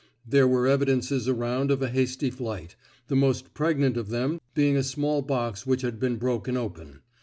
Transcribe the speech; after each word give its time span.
There 0.27 0.47
were 0.47 0.65
evidences 0.65 1.29
around 1.29 1.69
of 1.69 1.83
a 1.83 1.89
hasty 1.89 2.31
flight, 2.31 2.75
the 3.07 3.15
most 3.15 3.53
pregnant 3.53 3.97
of 3.97 4.09
them 4.09 4.41
being 4.55 4.75
a 4.75 4.81
small 4.81 5.21
box 5.21 5.67
which 5.67 5.83
had 5.83 5.99
been 5.99 6.15
broken 6.15 6.57
open. 6.57 7.01